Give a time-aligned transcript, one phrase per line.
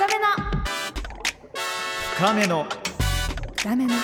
[0.00, 0.24] 深めの。
[2.16, 2.64] 深めの。
[3.58, 3.94] 深めの。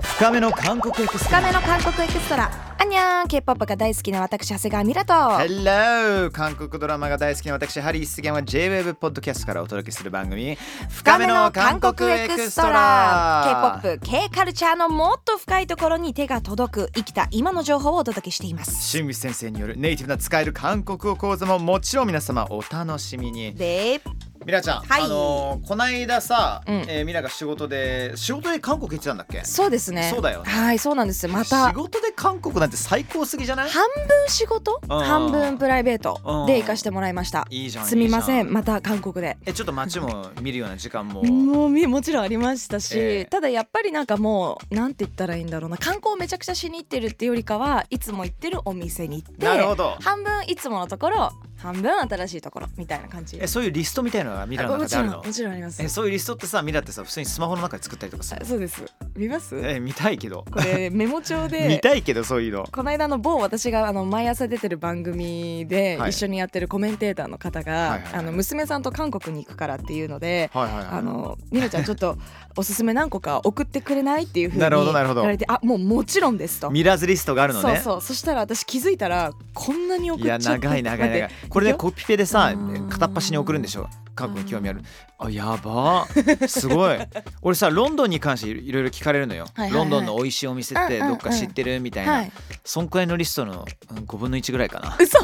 [0.00, 0.50] 深めの。
[0.50, 2.50] 韓国エクスト深ラめの韓国エクストラ。
[2.80, 6.30] アンニャン K-POP が大好きな私長谷川ミラと Hello!
[6.30, 10.56] 韓国ドラマが大好きな私ハリー杉山 J-WAVE ポッドキャストからお届けする番組
[10.88, 13.78] 深めの韓国エクストラ。
[13.82, 18.82] K-POP、K カルチャーのもっと深いところに手が届く生きた今の情報をお届けしています。
[18.82, 23.54] 新内先生によるネイティブな使える韓国語講座ももちろん皆様お楽しみに。
[23.54, 24.00] で
[24.44, 25.02] ミラちゃん、はい。
[25.02, 26.74] あのーこないださ、うん。
[26.88, 29.44] えーミラが仕事で仕事で韓国行ってたんだっけ？
[29.44, 30.10] そうですね。
[30.12, 30.50] そうだよね。
[30.50, 31.28] はいそうなんです。
[31.28, 31.68] また。
[31.68, 33.70] 仕事で韓国なんて最高すぎじゃない？
[33.70, 34.80] 半分仕事？
[34.82, 34.88] うん。
[34.88, 36.46] 半分プライベートうん。
[36.46, 37.46] で行かしてもらいました。
[37.50, 38.52] いいじゃんすみません。
[38.52, 39.36] また韓国で。
[39.46, 41.22] えちょっと街も見るような時間も。
[41.22, 43.24] もうみもちろんありましたし、ええ。
[43.26, 45.78] ただやっぱりなんかもうなんて言ったらいいんだろうな。
[45.78, 49.96] 観光めちゃくちゃしに行ってるっていうよりかはいつも行ってるお店に行ってなるほど。
[50.00, 53.38] 半分いつものところ半分新しいところみたいな感じ。
[53.40, 55.22] えそういうリストみたいなのがミラのも中であるの？
[55.22, 55.82] もちろんあります。
[55.82, 58.82] えそういうリストってさミラってさ普通にスマホの中で作ったりとかさあそうです。
[59.16, 59.56] 見ます？
[59.62, 60.44] え見たいけど。
[60.50, 62.66] これメモ帳 見でたいけどそういうの。
[62.70, 66.10] この間の某私があの毎朝出てる番組ではい。
[66.10, 70.86] 一緒にやってるコメンテーターの方が、はいあの娘さんと韓国に行くからっていうので、はいはいはい。
[70.98, 72.16] あのみなちゃんちょっと
[72.56, 75.22] おすすめ何個か送ってくれないっていうふうになるほど言なるほど。
[75.22, 76.70] われてあもうもちろんですと。
[76.70, 77.76] ミラーズリストがあるのね。
[77.76, 78.00] そうそう。
[78.02, 81.20] そしたら私気づいたらこんなに送いやっちゃって長い長い長い。
[81.22, 81.90] 待ってこれねいくよ。
[81.90, 82.88] コピペでさうん。
[82.88, 83.88] 片っ端に送るんでしょ。
[84.14, 84.82] 韓国に興味ある
[85.24, 86.06] あやば。
[86.48, 86.98] すごい。
[87.42, 89.46] 俺さロンドンに関していろいろ聞かれるのよ。
[89.54, 89.78] はいはいはい。
[89.80, 92.32] ロンドンの美味しいお店ってうんうんどっか知ってるみたいはない。
[92.64, 94.96] そんくらいのリストのうん5分の1ぐらいかな。
[95.00, 95.18] 嘘。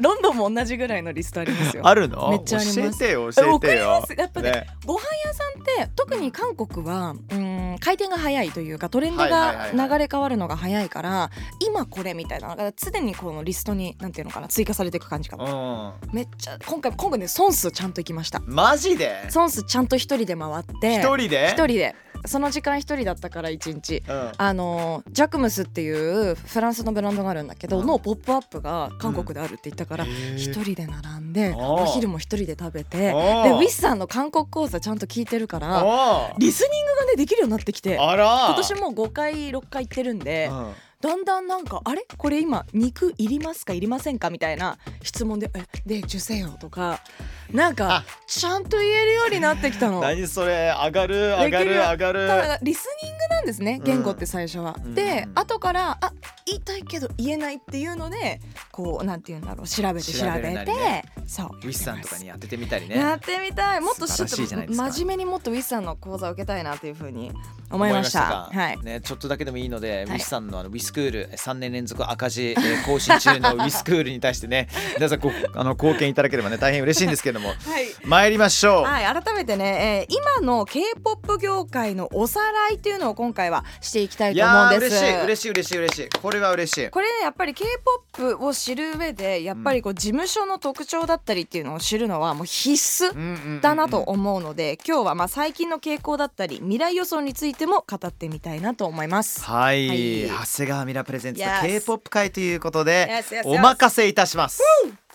[0.00, 1.86] ロンドンも同じぐらいのリストありますよ。
[1.86, 2.30] あるの？
[2.30, 2.80] めっちゃあります。
[2.80, 4.04] 教えてよ教えてよ。
[4.16, 4.66] やっぱねね。
[4.84, 9.90] ご飯屋さんって特に韓国はうん回転が早いというかトレンドはいはいがはいはい。
[9.90, 12.56] 流れ変わるのが早いから今これみたいな。
[12.76, 18.40] 常にこのリストになんていうのかな追加されていく感じかなうんめっちゃ今回今回ねソンスちゃんと行きました。
[18.46, 19.30] マジで？
[19.30, 21.48] ソンスちゃんと一人で回って一人で？
[21.48, 21.94] 一人で。
[22.24, 24.00] その時間一人だったから一日。
[24.08, 24.32] うん。
[24.36, 27.86] あのジャクムスっていうフランスのブランドがあるんだけど、うん。
[27.86, 40.72] のポップアップが韓国であるって言ったから一、人で並んでお昼も一人で食べてでウィスさんの韓国講座ちゃんと聞いてるからリスニングがねできるようになってきて今年もう5回6回行ってるんでうん。
[41.00, 42.06] だんだんなんかあれ？
[42.16, 43.72] これ今肉いりますか？
[43.72, 44.30] いりませんか？
[44.30, 47.00] みたいな質問で「えで受精よ」とか
[47.50, 48.04] なんかあ。
[48.26, 50.00] ちゃんと言えるようになってきたの。
[50.02, 50.72] 何それ。
[50.84, 52.28] 上がる上がる上がる。
[52.28, 53.84] ただリスニングなんですねうん。
[53.84, 54.76] 言語って最初は。
[54.82, 54.94] うん。
[54.94, 56.12] でうん後からあ
[56.46, 62.96] 言いたいけど言えないっていうのでこうなんて言うんだろう調べて調調べて、ねそうウィスさんとかにやっててみたりね。
[62.96, 63.80] やってみたい。
[63.80, 64.90] もっと素晴らしいじゃないですか。
[64.90, 67.32] 真面目にもっとウィスさんの講座を受けたいなというふうに
[67.70, 68.50] 思いました。
[68.52, 68.82] はいか？
[68.82, 70.04] ね、ちょっとだけでもいいので、い。
[70.04, 77.86] ウィスさんのあのウィスクール3年連続赤字、えー更新中のウィスクールに対してね 皆さんごあの貢献いただければね大変嬉しいんですけれどもはい。
[78.04, 84.96] 参りましょう、はい、改めてね、えー今の K-POP 業界のおさらいっていうのを今回はしていきたいいと思うんです。
[84.96, 86.08] 嬉しい嬉しい嬉しい嬉しい。
[86.08, 86.90] これは嬉しい。
[86.90, 99.42] これねやっぱり K-POP を知る上でやっぱりこう事務所の特徴だったりっていうのを知るのはもう必須だなと思うので今日はまあ最近の傾向だったり未来予想についても語ってみたいなと思います。
[99.44, 100.22] はい、はい。
[100.28, 103.08] 長谷川ミラプレゼンツの Yes K-POP 会ということで、
[103.44, 104.62] お任せいたします。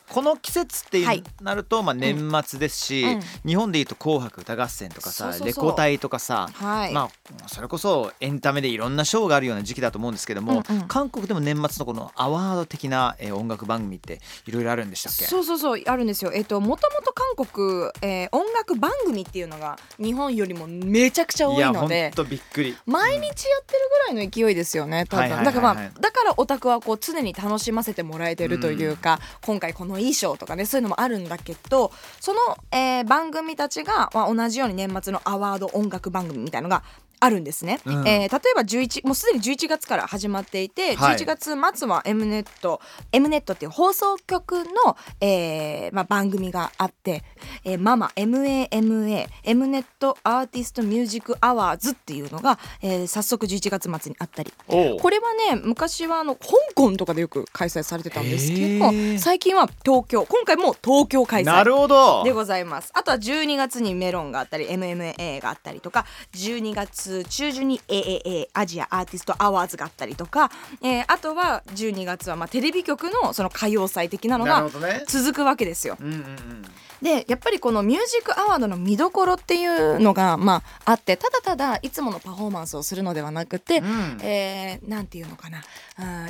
[0.10, 1.24] この季節ってはい。
[1.42, 3.22] なると、まあ年末ですし、うん。
[3.46, 10.88] 日本でいうと紅白歌合戦とかさレコ大とかさ、はい、まあそれこそエンタメでいろんなショーがあるような時期だと思うんですけども、うんうん。
[10.88, 16.32] 韓国でも年末のこのアワード的な、えー音楽番組っていろいろあるんでしたっけそうそうそうあるんですよ。
[16.34, 22.12] えっともともと韓国、えー音楽番組っていうのが日本よりもめちゃくちゃ多いので。
[22.16, 22.76] とびっくり。
[22.86, 23.34] 毎日やっ
[23.66, 23.80] てる
[24.12, 32.40] ぐらいの勢いですよねだからまあだからオタクはこう常に楽しませてもらえてるというか、今回この衣装とかねそういうのもあるんだけどその、
[32.72, 36.84] えー番組たちが、まあ、同じように年末のアワード音楽番組みたいのが
[37.20, 38.08] あるんですね、うん。
[38.08, 41.18] えー例えば11もうすでに11月から始まっていて、はい。
[41.18, 47.24] 11月末は M ネット M ネットっていう放送局の、えーまあ、番組があって、
[47.64, 54.54] えーママ MAMA M ネットアーティストミュージックアワーズっていうのが、えー早速11月末にあったり。
[54.68, 58.54] これはね昔はあの香港とかでよく開催されてたんです。
[58.54, 60.26] けど最近は東京。
[60.26, 62.24] 今回も東京開催なるほど。
[62.24, 62.92] でございます。
[62.94, 70.52] あとは12月にメロンがあったり MMA があったりとか12月中旬に AAA アジアアーティストアワーズがあったりとか、
[70.82, 74.70] えーあとは12月はまあテレビ局のその歌謡祭的なのが
[75.08, 75.98] 続くわけですよ。
[76.00, 76.62] うんうんうん
[77.02, 85.64] ででやっぱりこのミュージックアワードの見どころっていうのが、まあ、あってただただいつものパフォーマンスをするのではなくて、うんえーなんていうのかな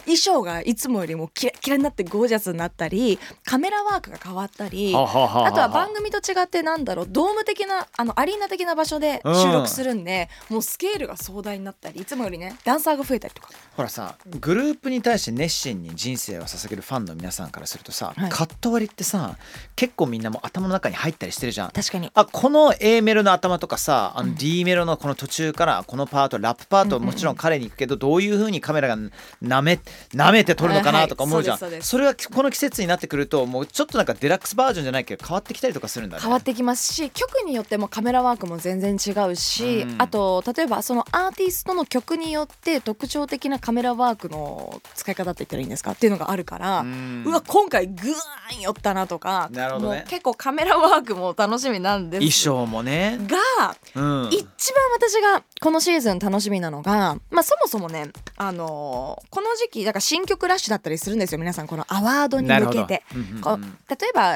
[0.05, 4.93] 衣装がいつもよりもキラキラになってゴージャスになったりカメラワークが変わったり。
[4.93, 13.49] はあとは番組と違ってなんだろうドーム的なあのアリーナ的な場所で収録するんで、もうスケールが壮大になったりいつもよりねダンサーが増えたりとか。
[13.75, 18.29] ほらさグループに対して熱心に人生を捧げるファンの皆さんからするとさ、はい。
[18.29, 19.37] カット割りってさ
[19.75, 21.71] 結構みんなもう頭の中に入ったりしてるじゃん。
[21.71, 22.11] 確かに。
[22.13, 24.35] あこの A メロの頭とかさあのうん。
[24.35, 28.97] D メロのこの途中からこのパートラップパートもちろん彼に行くけどどういう風にカメラが
[29.41, 29.79] なめ
[30.13, 36.21] なめて撮るのかなとか思うじゃん、はいそそれはこの季節になってくるともうちょっとなんかデラックスバージョンじゃないけど変わってきたりとかするんだね。
[36.21, 39.95] 変わってきますし曲によってもカメラワークも全然違うし、うん。
[39.97, 49.97] あと例えばそのアーティストの曲によって特徴的なカメラワークの使い方って言ったらいいんですかっていうのがあるから、ううんわ今回グーン寄ったなとかなるほどね。
[49.97, 52.45] もう結構カメラワークも楽しみなんです。
[52.45, 61.67] 衣装もね、がうん、一番私がこのシーズン楽しみなのが、まあ、そもそもね、あのーこの時期だから新曲ラッシュだったりするんですよ皆さん。
[61.67, 63.03] このアワードに向けて。
[63.13, 63.41] うんうんうん。
[63.41, 64.33] こう例えば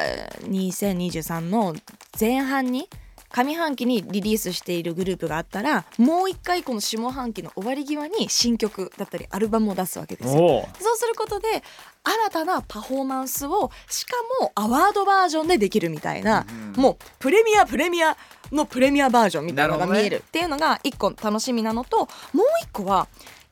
[0.47, 1.75] 2023の
[2.19, 2.87] 前半に
[3.31, 10.67] 上半期にリリースしているグループがあったらもう一回この下半期の終わり際に新曲だったりアルバムを出すわけですよ。
[10.79, 11.63] そうすることで
[12.03, 18.17] 新たなパフォーマンスをしかもアワードバージョンでできるみたいな、うんもうプレミアプレミア
[18.51, 20.23] のプレミアバージョンみたいなのが見える。
[20.27, 23.07] っていうのが一個楽しみなのともう一個は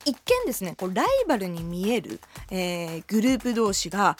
[0.05, 4.17] 一見ですねこうライバルに見える、えーグループ同士が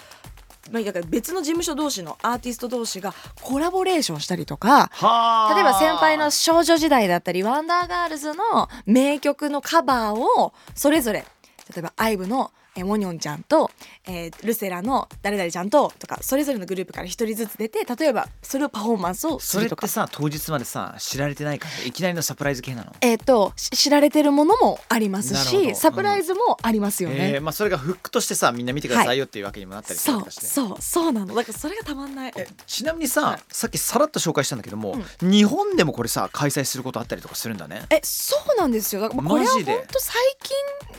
[0.72, 5.54] まあだから別の事務所同士のアーティスト同士がコラボレーションしたりとかはあ。
[5.56, 11.26] 例えば先輩の少女時代だったりワンダーガールズの名曲のカバーをそれぞれ
[11.74, 13.72] 例えば IVE のえーモニョンちゃんと、
[14.08, 19.88] えールセラの誰々ちゃんととかそれぞれのグループから一人ずつ出て例えばそれをパフォーマンスをすそれってるとか。
[19.88, 22.96] さ当日までさ知られてないからいきなりのサプライズ系なの？
[23.02, 27.34] えー、とし知られてるものもありますしサプライズもありますよね。
[27.36, 31.34] えーまあ、それがフックとしてさみんな見てくださいよっていうわけにもなったりするそうわけだしねそうそうなの。
[31.34, 32.34] だからそれがたまんない。
[32.36, 33.40] えちなみにさ、はい。
[33.50, 37.82] さっきさらっと紹介したんだけども、日本でもこれさ開催することあったりとかするんだね。
[37.90, 39.02] えそうなんですよ。
[39.02, 40.16] だからまあこれは本当最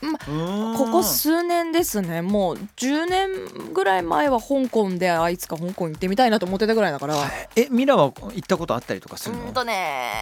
[0.00, 0.18] 近、ま
[0.76, 2.22] ここ数年ですね。
[2.22, 7.16] もう10年ぐらい前は香港であいつか香港行ってみたいなと思ってたぐらいだから。
[7.56, 9.44] えミラは行ったことあったりとかするの？
[9.46, 10.12] うんとね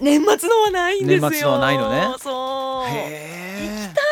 [0.00, 1.30] 年末のはないんですよ。
[1.30, 2.14] 年末のはないのね。
[2.18, 2.88] そう。
[2.88, 4.02] へえ。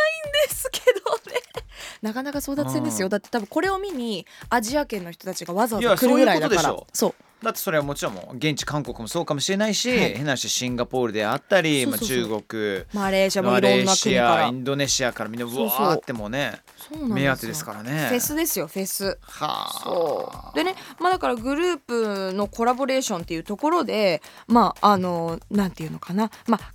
[0.48, 1.40] ですけどね。
[2.02, 3.08] なかなか争奪戦ですよ。
[3.08, 6.62] だって多分これを見にアジア圏の人たちがわざわざ来るぐらいだから。
[6.62, 7.06] そういうことでしょ。
[7.08, 9.98] そうだってそれはもちろん現地韓国もそうかもしれないし、はい。
[10.14, 12.18] 変な話シンガポールであったりそうそうそう。
[12.18, 14.36] まあ、中国マレーシアもマいろんな国から。
[14.36, 16.60] アインドネシアからみんなうわーってもうね
[17.08, 18.08] 目当てですからね。
[18.08, 19.18] フェスですよフェス。
[19.22, 19.80] はあ。
[19.82, 20.54] そう。
[20.54, 26.30] でねまあだからグループのコラボレーションっていうところでまああのなんていうのかな。
[26.46, 26.72] まあ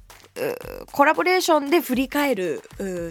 [0.92, 2.62] コラボレーションで振り返る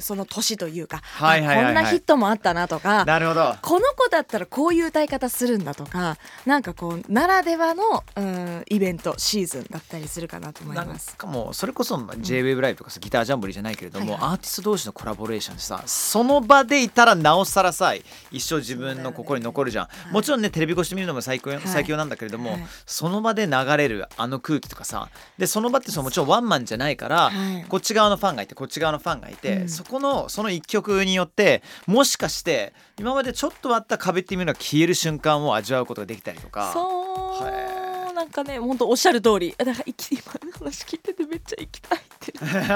[0.00, 1.65] その年というか、はいはいはいはい。
[1.65, 3.56] あこんなヒットもあったなとかなるほど。
[3.62, 11.17] この子だったらこういう歌い方するんだとかなんかこうならではのうんイベントシーズンだったりするかなと思いなんます。
[11.17, 14.31] かもうそれこそまあ JWAVE ライブとかさギタージャンボリーじゃないけれども、はいはい。
[14.32, 17.94] アーティスト同士のコラボレーションでさその場でいたらなおさらさ
[18.31, 20.12] 一生自分の心に残るじゃん、い。
[20.12, 21.61] もちろんねテレビ越しで見るのも最強,、い。
[21.65, 22.67] 最強なんだけれども、はい。
[22.87, 27.65] その場で流れるあの空気とかさでその場ってそのもちろんワンマンじゃないから、はい。
[27.69, 29.69] こっち側のファンがいてこっち側のファンがいて、うん。
[29.69, 36.73] そこのその一曲によってもしかして今までちょっとあった壁っていうのが消える瞬間を味わうことができたりとか。
[36.73, 39.55] そうへなんかね本当おっしゃる通り。
[39.57, 39.95] だから今
[40.44, 42.33] の話聞いててめっちゃ行きたいって。
[42.39, 42.75] 行きたい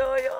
[0.00, 0.32] のよ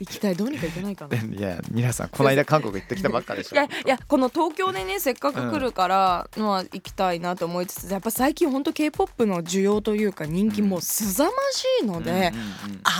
[0.00, 1.16] 行きたいどうにか行けないかな。
[1.16, 3.56] い いや皆さんこの間韓国行ってきたばっかでしょ。
[3.56, 12.34] やいやこの東京でねせっかく来るからのは行きたいなと思いつつやっぱ最近本当 K-POP の需要というか人気もうすざましいので、うんうんうん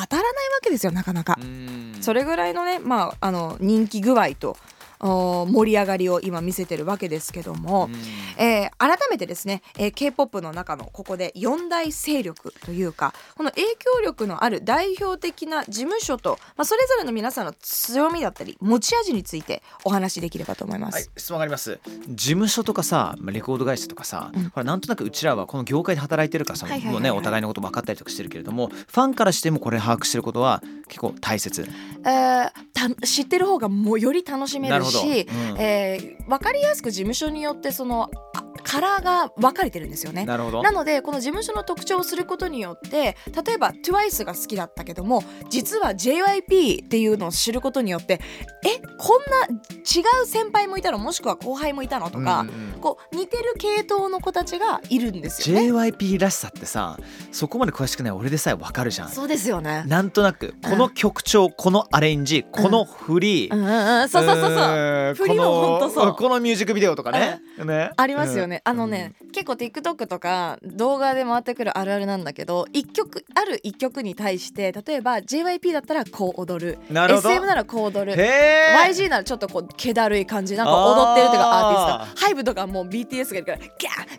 [0.04, 1.38] 当たらないわけですよなかなか。
[1.40, 1.96] うん。
[2.00, 4.56] それぐらいのね、まあ、あの人気具合とお
[5.04, 7.94] 盛り上がりを今見せてるわけですけども、うん。
[8.42, 20.94] えー改めてですね、えー K-POP の中のここで4大勢力というかこの影響力のある代表的な事務所と、まあ、それぞれの皆さんの強みだったり持ち味についてお話しできればと思います。
[20.94, 21.78] はい、質問があります。
[22.08, 24.44] 事務所とかさまあレコード会社とかさ、うん。
[24.50, 31.68] ほらなんとなくうちらはこの業界で働いてるからさ、はいねお互いのこと分かったりとかしてるけれどもファンからしてもこれ把握してることは結構大切。
[32.04, 35.60] えーた知ってる方がもうより楽しめなるほど、るし、うん。
[35.60, 40.24] えー分かりやすく事務所によってそのあカラーが分かれてるんですよね。
[40.24, 48.20] なのでこの事務所の特徴をすることによって例えば TWICE が好きだったけども実は JYP っていうのを知ることによって
[48.64, 50.98] えこんな違う先輩もいたの？
[50.98, 52.10] もしくは後輩もいたの？
[52.10, 55.72] とか、うんうんこう似てる系統の子たちがいるんですよね。
[55.72, 56.98] JYP らしさってさ
[57.32, 59.08] そこまで詳しくない俺でさえわかるじゃん。
[59.08, 59.84] そうですよね。
[59.86, 63.66] なんとなくこの曲調このアレンジこの振り、うんうん
[64.02, 65.12] うん、そうそうそうそう。
[65.12, 66.04] う振りもほんとそう。
[66.04, 67.40] このこのミュージックビデオとかね。
[67.64, 67.90] ね。
[67.96, 76.78] ありますよね、あのね、結構 TikTok とか動画で回ってくるあるあるなんだけど一曲ある一曲に対して例えば JYP だったらこう踊る。
[76.90, 80.56] なる SM ならこう踊うんる YG ならちょっとこう気だるい感じ。
[80.56, 83.64] なんか踊ってるうかアーティストハイブとかもう BTS がいるからガ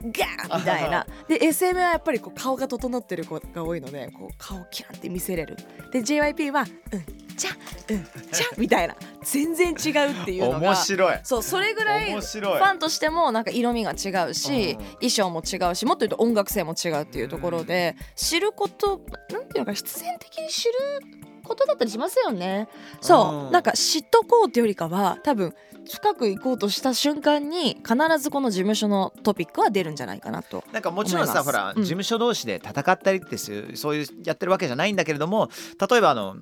[0.08, 0.12] ン
[0.50, 1.06] ガンみたいな。
[1.28, 5.58] で SM はやっぱりこう顔が整ってる子が多いのでこう顔キャンって見せれる。
[5.92, 7.52] で JYP はうんじゃ
[7.90, 11.20] うんじゃ みたいな全然違うっていうのが面白い。
[11.24, 12.62] そうそれぐらいフ面白い。
[12.62, 14.86] ァンとしてもなんか色味が違うし、うん。
[14.96, 19.02] 衣装も違うしもっと言うと音楽性も違うっていうところで、知ること
[19.32, 20.74] なんていうのか必然的に知る
[21.44, 22.68] ことだったりしますよね。
[23.02, 25.54] そう、うんなんか知っとこうってよりかは多分
[25.92, 30.64] 深く行こうとした瞬間に必ずこの事務所のトピックは出るんじゃないかなと。
[30.72, 31.84] なんかもちろんさほら、うん。
[31.84, 33.54] 事務所同士で戦ったりってそ
[33.92, 35.50] ういうやってるわけじゃないんだけれども
[35.90, 36.38] 例えばあの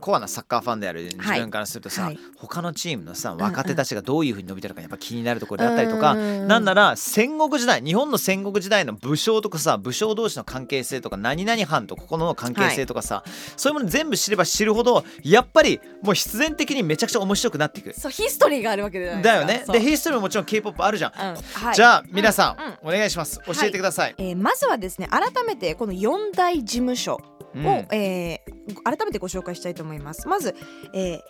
[0.00, 2.18] コアなサッカーファンである自分からするとさ、はい。
[2.38, 13.24] 他のチームのさん若手たちがどういうふうに伸びてるかやっぱ気になるところであったりとか、うんなんなら戦国時代日本の戦国時代の武将とかさ武将同士の関係性とか何々藩とここの関係性とかさ、
[13.56, 17.92] そういうもの全部知れば知るほどやっぱりもう必然的にめちゃくちゃ面白くなっていく。
[17.98, 19.00] そうヒストリーがあるわけ。
[19.00, 19.64] だよね。
[19.68, 21.12] でヒストリーももちろん K-POP あるじゃん。
[21.12, 21.18] うん。
[21.36, 21.74] はい。
[21.74, 22.94] じゃあ皆さん、うん。
[22.94, 23.40] お願いします。
[23.46, 24.14] 教えてください。
[24.18, 27.20] えーまずはですね改めてこの四大事務所
[27.56, 27.66] うん。
[27.66, 30.26] を、えー改めてご紹介したいと思います。
[30.26, 30.56] まず、
[30.92, 31.20] えー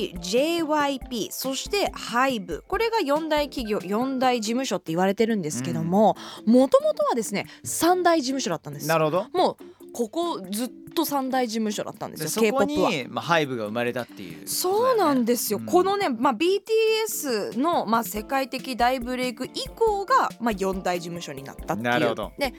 [0.00, 8.88] SMYGJYP そして HYBE これが4大企業4大事務所って言われてるんですけどももともとはですね3大事務所だったんです。
[8.88, 9.26] なるほど。
[9.34, 12.90] もうここずっと3大事務所だったんですよでそこ K-POP は。
[12.90, 15.66] に、まあ、ハイブが生まれたっていう、そうなんですよ、うん。
[15.66, 21.90] このね、まあ、BTS の、まあ、世界的大ブレイク以降が、まあ、4大事務所になったっていう。
[21.90, 22.32] なるほど。
[22.38, 22.52] で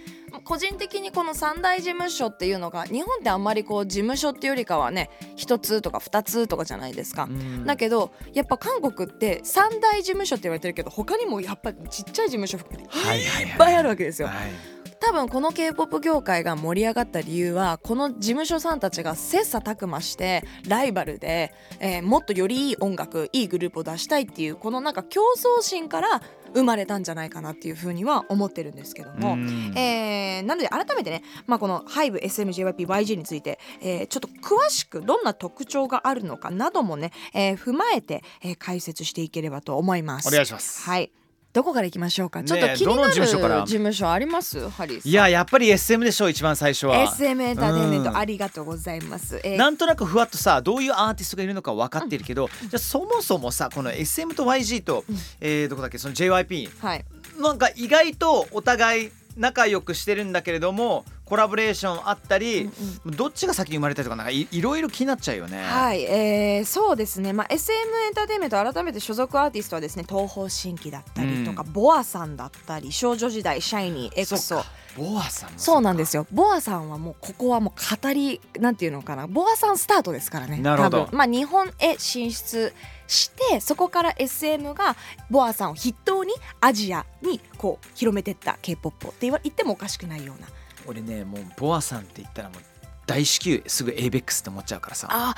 [0.45, 7.25] 個人的にこの3大事務所っていうのが日本ってあんまりこう事務所っていうよりかはね1つとか2つとかじゃないですか。
[7.25, 7.65] うん。
[7.65, 13.43] だけどやっぱ韓国って3大事務所って言われてるけど他にもやっぱりちっちゃい事務所含めてはいはいはい。
[13.43, 14.29] いっぱいあるわけですよ。
[14.29, 26.21] はい多分この K-POP 業界が盛り上がった理由はこの事務所さんたちが切磋琢磨してライバルで、えーもっとよりいい音楽いいグループを出したいっていうこのなんか競争心から
[26.53, 29.33] 生まれたんじゃないかなっていうふうには思ってるんですけども。
[29.33, 40.27] うんえーなので改めてね、まあ、この HYBESMJYPYG について、えーちょっと詳しくどんな特徴があるのかなどもね、えー踏まえて、えー解説していければと思います。
[40.27, 40.83] お願いします。
[40.83, 41.11] はい
[41.53, 43.61] どこから行きましょうか、ちょっと気になるどの事務所から？
[43.65, 44.69] 事務所あります？
[44.69, 47.01] ハリーいややっぱり SM でしょ一番最初は。
[47.03, 48.05] SM エンターテインメンうん。
[48.05, 49.41] トありがとうございます。
[49.43, 49.57] えー。
[49.57, 55.15] なんとなくふわっとさどういうアーティストがいるのか分かってるけど、じゃあそもそもさこの SM と YG と、うん。
[55.41, 55.97] えーどこだっけ？
[55.97, 57.05] その JYP はい、
[57.39, 62.69] なんか意外とお互い仲良くしてるんだけれどもコラボレーションあったり、
[63.05, 65.63] どっちが先に生まれたりとかなんかいいろいろ気になっちゃうよね。
[65.63, 74.61] はい、えーそうですね、まあ、SM エンターテインメント改めて所属アーティストはですね東方神起だったりとか、ボアさんだったり少女時代シャイニーエクソ
[74.97, 76.27] ボアさんもそうなんですよ。
[76.33, 79.25] ボアさんはもうここはもう語りなんていうのかな。
[79.27, 81.07] ボアさんスタートですからねなるほど。
[81.13, 82.73] まあ日本へ進出
[83.07, 84.97] してそこから SM が
[85.29, 90.47] ボアさんを筆頭にアジアにこう広めてった k p o p って言ってもおかしくないような
[90.87, 92.59] 俺ねもうボアさんって言ったらもう
[93.05, 95.07] 大至急すぐ ABEX って思っちゃうからさ。
[95.09, 95.35] あ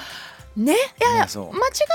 [0.55, 0.73] ね？
[0.73, 1.49] いや間違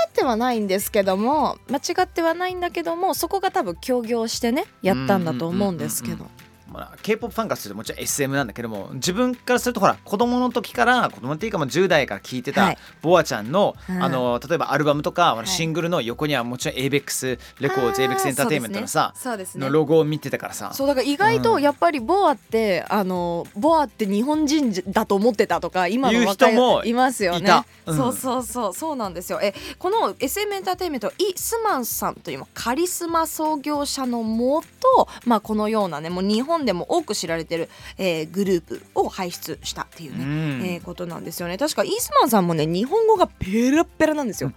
[0.07, 6.25] ってはないんですけども間違ってはないんだけどもそこが多分協業してねやったんだと思うんですけど
[6.69, 12.77] まあ、K-POP ファンからするともちろん SM なんだけども自分からするとほら子供の時から子供っていうかもう10代から聴いてたはい。
[13.01, 19.65] ボアちゃんの、うんあの例えばアルバムとか、シングルの横にはもちろん ABEX レコーズ ABEX エンターテインメントのさ、そうですね。
[19.65, 20.71] のロゴを見てたからさ。
[20.73, 27.51] そうだから意外とやっぱりボアって、あのボアって日本人だと思ってたとか今の若い人もいますよね。
[27.85, 27.97] うん。
[27.97, 29.39] そうそうそうそうなんですよ。
[29.41, 40.65] えこの SM エンターテインメントイ・スマンさんというカリスマ創業者のもと、まあ、このようなねもう日本本でも多く知られてる、えーグループを輩出したっていうね、うん。
[40.65, 41.57] えーことなんですよね。
[41.57, 44.51] 確かイースマンさんもね日本語がペラッペラなんですよ。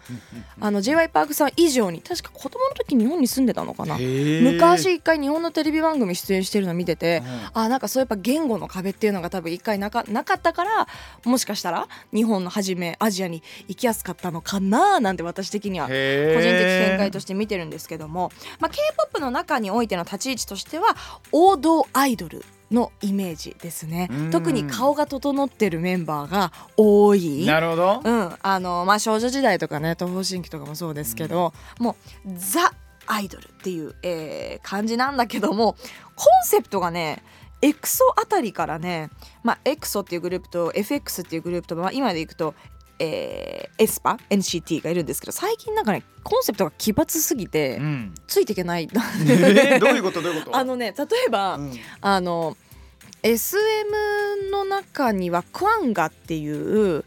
[0.61, 3.97] あの j y パークさん以上に確か子供の時日本に住んでたのかな。
[3.97, 7.23] 昔一回日本のテレビ番組出演してるの見てて
[7.55, 7.63] うん。
[7.63, 10.89] あなんかそうやっぱ言語の壁っていうのが多分一回なかなかったから
[11.25, 18.31] もしかしたら日本の初めアジアに行きやすかったのかななんて私的には個人的見解として見てるんですけども、
[18.61, 20.97] まあ、k p o p の中においての立ち位置としては
[21.31, 24.09] 王道アイドルのイメージですね。
[24.11, 24.31] うん。
[24.31, 27.45] 特に顔が整ってるメンバーが多い。
[27.47, 28.01] なるほど。
[28.05, 31.97] うん、あのまあ少女時代とかね東方神起とかもそうですけど、も
[32.27, 32.73] うザ・
[33.07, 35.75] アイドルっていう、えー感じなんだけども
[36.15, 37.23] コンセプトがね
[37.63, 39.09] エクソあたりからね、
[39.45, 42.55] まあ、エクソっていうグループと FX っていうグループと、まあ、今でいくと、
[43.05, 48.15] えーエスパ NCT がいるんですけど最近なんかねコンセプトが奇抜すぎて、うん。
[48.29, 50.23] ついていけないえーどういうこと？
[50.23, 50.57] どういうこと？
[50.59, 51.73] あのね例えば、うん。
[52.01, 52.57] あの
[53.25, 53.61] SM
[54.53, 57.05] の中にはクワンガっていう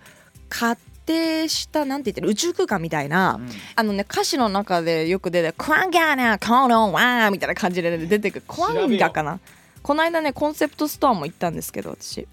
[0.49, 3.49] 仮定したなんて言ってる宇宙空間みたいな、うん。
[3.75, 8.43] あのね歌詞の中でよく出て「クワンガなコロンワー」みたいな感じで出てくる。
[8.47, 9.39] クワンガかな？
[9.81, 12.27] この間ねコンセプトストアも行ったんですけど私。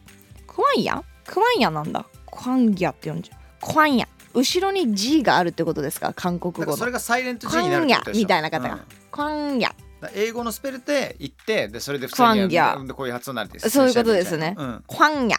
[0.47, 1.03] クワンヤ？
[1.27, 2.07] クワンヤなんだ。
[2.31, 6.13] クワンギャって呼んじゃうクワンヤ後ろに G があるってことですか？
[6.15, 6.77] 韓国語の。
[6.85, 8.21] れがサイレントク G ワになるってことでしょ。
[8.21, 8.81] みたいな方が、うん。
[9.11, 9.75] クワンヤ
[10.15, 12.59] 英語のスペルで言ってでそれで普通に
[12.93, 14.57] こういう発音になるってそういうことですね。
[14.59, 14.85] うん。
[14.89, 15.37] クワンヤ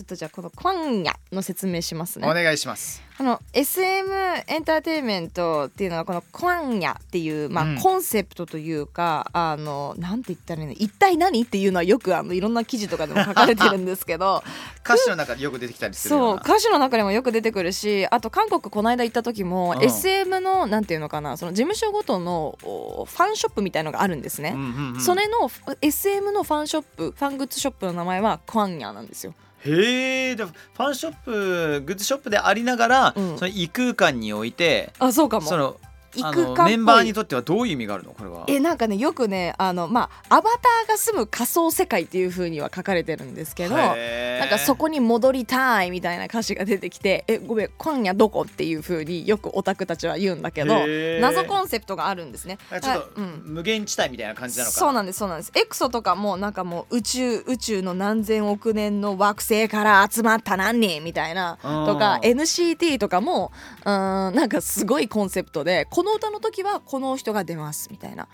[0.00, 2.26] ちょっとじゃあこのクワンヤの説明しますね。
[2.26, 3.02] お願いします。
[3.18, 4.10] あの SM
[4.46, 7.78] エンターテインメントっていうのはこのクワンヤっていう、まあうん。
[7.78, 10.72] コンセプトというかあのなんて言ったらいいの？
[10.72, 14.42] 一体何っていうのはよくあのいろんな記事とかでも書かれてるんですけど。
[14.82, 19.84] 歌詞の中でよく出てきたりするよそううな歌詞の中でもよく出てくるしあと韓国この間行った時も、うん。
[19.84, 24.52] SM のなんていうのかなその事務所ごとのおファンショップみたいのがあるんですね。
[24.54, 25.50] うんうんうんそれの
[25.82, 29.34] SM のファンショップファングッズショップの名前はクワンヤなんですよ。
[29.64, 33.38] へえでファンショップグッズショップでありながら、うん。
[33.38, 35.46] その異空間においてあそうかも。
[35.46, 35.76] その
[36.22, 36.66] あの異空間っぽい。
[36.66, 38.12] メンバーにとってはどういう意味があるの？
[38.12, 38.44] これは。
[38.48, 50.74] えなんかねよくねあのまあアバターが住む仮想世界っていう風には書かれてるんですけどなんかそこに戻りたいみたいな歌詞が出てきて「えごめん今夜どこ?」っていう風によくオタクたちは言うんだけど
[51.20, 52.58] 謎コンセプトがあるんですね。
[52.70, 53.42] ちょっと、はいうん。
[53.46, 54.80] 無限地帯みたいな感じなのかな？
[54.80, 55.52] そうなんですそうなんです。
[55.54, 61.86] エクソとかもなんかもう宇宙宇宙の何千億年の惑星から集まった何人みたいなうん。
[61.86, 63.52] とか NCT とかも
[63.84, 68.26] うーんなんかすごいコンセプトでこの歌の時はこの人が出ますみたいな。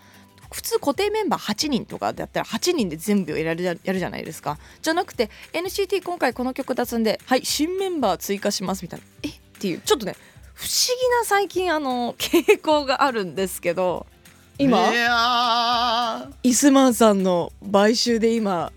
[0.52, 4.56] 普通固定メンバー8人とかだったら8人で全部やるやるじゃないですか。
[4.82, 9.06] じゃなくて NCT 今回この曲出すんではい新メンバー追加しますみたいな。
[9.24, 9.28] え？
[9.30, 9.80] っていう。
[9.80, 10.14] ちょっとね
[10.54, 14.06] 不思議な最近あの 傾向があるんですけど
[14.58, 14.78] 今、
[16.44, 18.72] イスマンさんの買収で今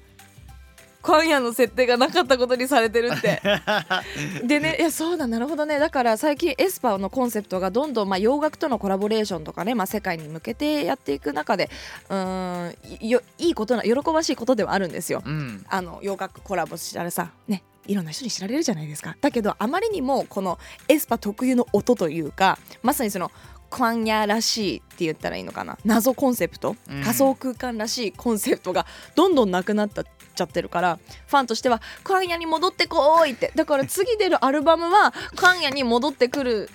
[1.01, 3.41] 今夜の設定がなかったことにされてるって。
[3.43, 5.79] ー でねいやそうだなるほどね。
[5.79, 11.69] だから最近エスパーのコンセプトがどんどん、まあ、洋楽とのコラボレーションとかね、まあ、世界に向けてやっていく中で
[12.09, 15.23] うーんよいいことな喜ばしいことではあるんですよ。
[15.25, 15.65] うん。
[15.69, 19.15] あの洋楽コラボしたらさねいろんな人に知られるじゃないですか。
[19.21, 23.31] だけどあまりにもこのエスパ特有の音というかまさにその
[23.69, 25.77] クワンヤらしいって言ったらいいのかな。
[25.85, 27.03] 謎コンセプト、うん。
[27.03, 28.85] 仮想空間らしいコンセプトが
[29.15, 30.03] どんどんなくなった
[30.39, 33.51] ちゃってるからファンとしてはクワンヤに戻ってこーいって。
[33.55, 36.69] だから次出るアルバムはクワンヤに戻ってくる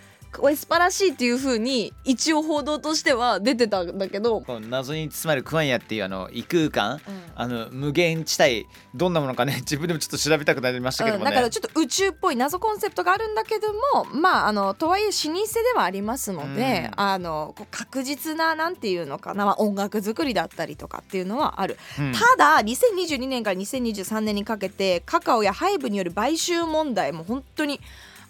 [0.51, 7.01] エスパらしいっていう風に一応報道としては出てたんだけど、この謎に包まれるクワンヤっていうあの異空間。
[7.37, 9.57] あの無限地帯どんなものかね。
[9.65, 17.01] 自分でもちょっと調べたくなりましたけどうん、だもね、からちょっと宇宙っぽい謎コンセプトがあるんだけどもまああのとはいえ老舗ではありますので、うん。
[17.01, 22.13] あの確実ななんていうのかな、まあ、音楽作りだったりとかっていうのはある、うん。
[22.13, 27.81] ただ2022年から2023年にかけてカカオやハイブによる買収問題も本当に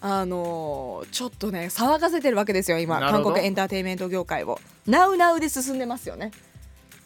[0.07, 4.61] あのーちょっとね騒がせてるわけですよ今韓国エンターテインメント業界を。
[4.87, 6.31] ナウナウで進んでますよね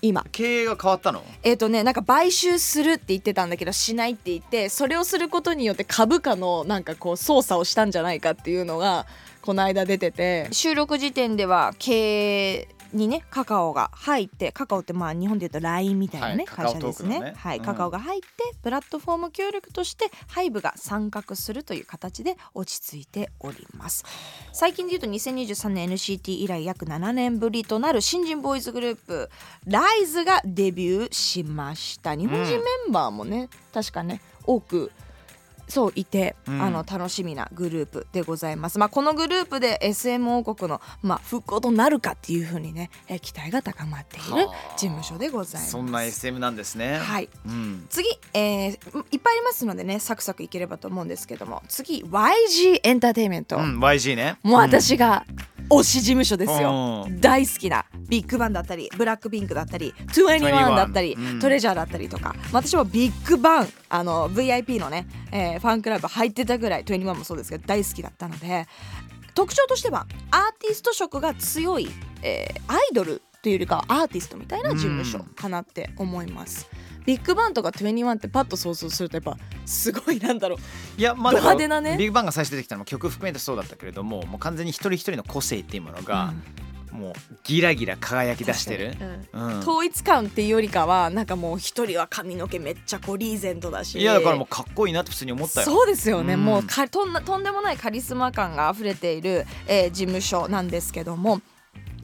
[0.02, 0.26] 今。
[0.32, 1.22] 経営が変わったの？
[1.44, 9.06] えっ、とねなんか買収するって言ってたんだけどしないって言ってそれをすることによって株価のなんかこう操作をしたんじゃないかっていうのが
[9.42, 17.20] この間出てて収録時点では経営にねカカオが入ってカカオってまあ日本でいうと LINE みたいなね、はい会社ですね。
[17.20, 18.28] ねはい、うんカカオが入って
[18.62, 24.04] プラットフォーム協力としてハイブが参画するという形で落ち着いております。
[24.52, 29.30] 最近でいうと2023年 NCT 以来約7年ぶりとなる新人ボーイズグループ
[29.66, 32.14] ライズがデビューしました。
[32.14, 34.90] 日本人メンバーもね、確かね多く
[35.68, 36.62] そういて、うん。
[36.62, 38.78] あの楽しみなグループでございます。
[38.78, 44.76] まあこのグループで SM 王国のまあ復興となるかっていうふうにね、えー期待が高まっているはあ。
[44.76, 45.72] 事務所でございます。
[45.72, 46.98] そんな SM なんですね。
[46.98, 47.28] はい。
[47.46, 47.86] うん。
[47.90, 48.78] 次、えー
[49.10, 54.38] いっぱいありますのでねサクサクいければと思うんですけども次 YG エンターテインメント、うん YG ね。
[54.42, 55.24] もう私が
[55.70, 57.20] 推し事務所ですよ、うん。
[57.20, 61.40] 大好きなビッグバンだったりブラックピンクだったり21だったり、21うん。
[61.40, 62.34] トレジャーだったりとか。
[62.52, 68.66] 私はビッグバンあの VIP のね、えーファンクラブ入ってたぐらい21もそうですけど大好きだったので
[69.34, 71.88] 特徴としてはアーティスト色が強い、
[72.22, 76.68] えーアイドルっていうよりかはアーティストみたいな事務所かなって思います。
[77.08, 80.58] ビッグバンとか21ってパッと想像するとやっぱすごいなんだろう。
[81.00, 81.96] いやまあド派手なね。
[81.96, 86.34] ビッグバンが最初出てきたのも曲含めてそうだったけれどももう完全に一人一人の個性っていうものが、
[86.92, 87.12] もう
[87.44, 88.94] ギラギラ輝き出してる、
[89.32, 89.58] うん。
[89.60, 93.98] 統一感っていうよりかはなんかもう一人は髪の毛めっちゃこうリーゼントだし。
[93.98, 95.64] いやだからもうかっこいいなって普通に思ったよ。
[95.64, 96.44] そうですよね、うん。
[96.44, 101.40] もうかとんなとんでもないカリスマ感が溢れている、えー事務所なんですけども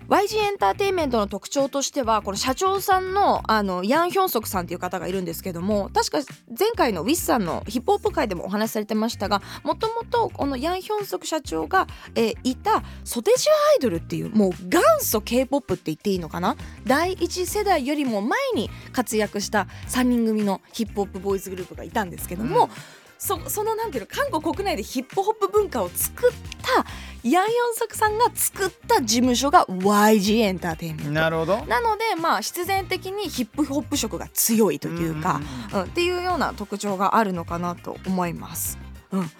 [0.08, 6.18] YG エンターテインメントの特徴としてはこの社長さんのあのヤン・ヒョンソクさんっていう方がいるんですけども確か
[6.58, 26.84] 前回のウィスさんのヒップホップ界でもお話しされてましたがもともとこのヤン・ヒョンソク社長が、えーいたソテジアアイドルっていうもう元祖 k p o p って言っていいのかな第一世代よりも前に活躍した3人組のヒップホップボーイズグループがいたんですけども、うんそそのなんていうの韓国国内でヒップホップ文化を作った
[27.26, 31.12] ヤン・ヨンソクさんが作った事務所が YG エンターテインメント。
[31.12, 35.40] なるほどなのでまあ必然的にヒップホップ色が強いというか、
[35.72, 38.83] うんっていうような特徴があるのかなと思います。
[39.14, 39.30] うん、で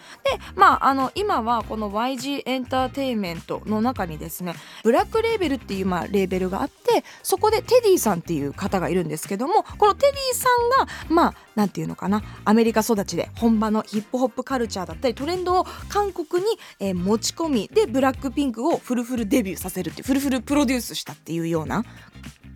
[0.54, 10.48] まああの今はこの YG エンターテインメントの中にですねブラックレーベルっていうまあレーベルがあってそこでテディさんっていう方がいるんですけどもこのテディさ
[10.82, 21.84] んがまあなんていうのかなアメリカ育ちで本場のヒップホップカルチャーだったりトレンドを韓国に、えー持ち込みでブラックピンクをフルフルデビューさせるってフルフルプロデュースしたっていうような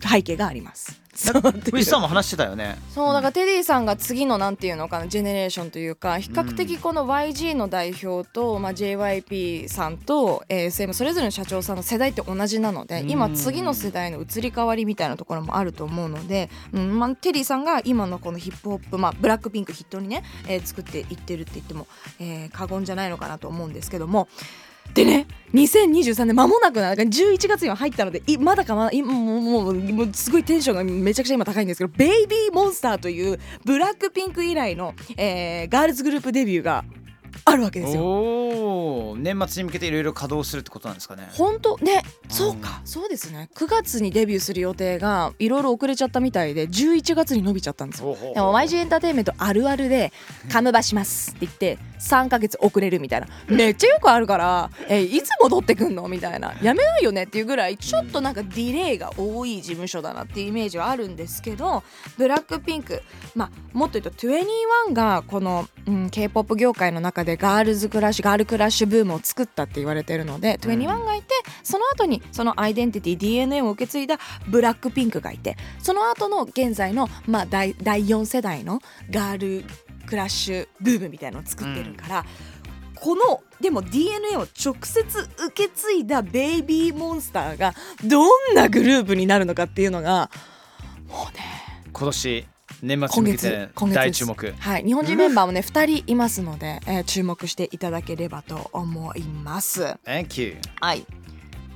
[0.07, 0.99] 背景があります。
[1.19, 21.87] そうっていうウィスさんも話してたよねそうだからテディさんが次のなんていうのかなジェネレーションというか比較的この YG の代表と、まあ、JYP さんと、えー SM それぞれの社長さんの世代って同じなのでうん今次の世代の移り変わりみたいなところもあると思うので、うんまあ、テディさんが今のこのヒップホップ、まあ、ブラックピンク筆頭にね、えー作っていってるって言っても、
[22.19, 24.27] えー過言じゃないのかなと思うんですけども。
[24.93, 36.83] でね2023年間もなくな11月には入ったのでまだかまだいもうもうもうすごいテンションがめちゃくちゃ今高いんですけどベイビーモンスターというブラックピンク以来の、えーガールズグループデビューが
[37.49, 39.15] あるわけですよ。
[39.17, 41.27] 年末に向けていろいろ稼働するってことなんですかね。
[41.33, 41.77] 本当？
[41.79, 42.03] ね。
[42.29, 42.81] そうか。
[42.85, 43.49] そうですね。
[43.55, 48.15] 9月にデビューする予定がいろいろ遅れちゃったみたいで11月に伸びちゃったんですよ。
[48.33, 50.11] でも YG エンターテインメントあるあるで
[50.51, 53.27] 「カムバします」って言って3ヶ月遅れるみたいな。
[53.47, 56.53] めっちゃよくあるから「えいつ戻ってくんの?」みたいな。
[56.61, 61.83] やめないよねっていうぐらいちょっとなんかディレイが多い事務所だなっていうイメージはあるんですけど
[62.17, 63.01] ブラックピンク。
[63.35, 79.65] まあもっと言うと21がこの、うん、k p o p 業界の中でガールズクラッシュガールクラッシュブームを作ったって言われてるので21がいてその後にそのアイデンティティ DNA を受け継いだブラックピンクがいてその後の現在の、まあ、第第4世代のガール
[80.05, 82.25] クラッシュブームみたいなのを作ってるから、
[82.95, 90.31] このでも DNA を直接受け継いだベイビーモンスターがどんなグループになるのかっていうのが
[91.07, 91.43] もうね
[91.93, 92.45] 今年
[92.81, 94.53] 年末に向けて今月大注目。
[94.57, 99.83] はい、日本人メンバーもね2人いますので、えー注目していただければと思います。
[100.05, 100.57] Thank you.
[100.79, 101.05] はい。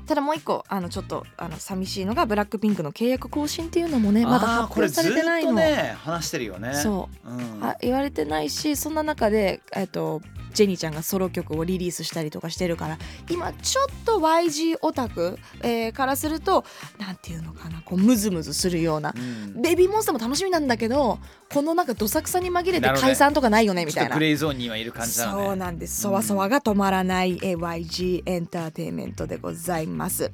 [0.06, 5.54] ただもう一個あのちょっとあの寂しいのがブラックピンクの契約更新っていうのもねまだ発表されてないの。
[5.54, 10.22] これずっとね話してるよね、そうん、あ言われてないしそんな中で、えっと
[10.54, 12.98] ジェニーちゃんがソロ曲をリリースしたりとかしてるから
[13.30, 16.64] 今ちょっと YG オタク、えーからすると
[16.98, 19.62] なんていうのかなこうムズムズするようなうん。
[19.62, 21.20] ベビーモンスターも楽しみなんだけど
[21.52, 24.10] このなんかどさくさに紛れて解散とかないよねみたいな。
[24.10, 24.26] ちょっとグ。
[24.26, 25.26] レーゾーンにはいる感じね。
[25.26, 26.02] そうなんです。
[26.02, 30.32] そわそわが止まらない、えー YG エンターテインメントでございます。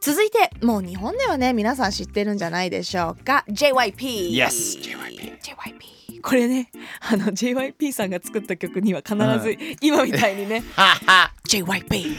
[0.00, 3.44] 続いてもう日本ではね皆さん知ってるんじゃないでしょうか。
[3.48, 10.62] JYP Yes JYP JYP これねあの JYP さんが作った曲には必ず今みたいにね
[11.46, 12.16] JYP